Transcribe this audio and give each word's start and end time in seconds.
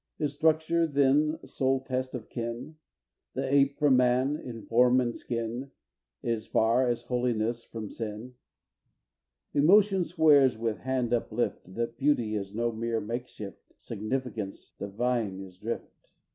Is 0.17 0.33
structure 0.33 0.87
then 0.87 1.37
sole 1.45 1.81
test 1.81 2.15
of 2.15 2.27
kin? 2.27 2.75
The 3.35 3.47
ape 3.53 3.77
from 3.77 3.97
man, 3.97 4.35
in 4.35 4.63
form 4.63 4.99
and 4.99 5.15
skin, 5.15 5.69
Is 6.23 6.47
far 6.47 6.87
as 6.87 7.03
holiness 7.03 7.63
from 7.63 7.91
sin! 7.91 8.33
Emotion 9.53 10.03
swears 10.03 10.57
with 10.57 10.79
hand 10.79 11.13
uplift, 11.13 11.75
That 11.75 11.99
beauty 11.99 12.33
is 12.33 12.55
no 12.55 12.71
mere 12.71 12.99
makeshift, 12.99 13.73
Significance 13.77 14.71
divine 14.79 15.39
its 15.39 15.59
drift. 15.59 16.11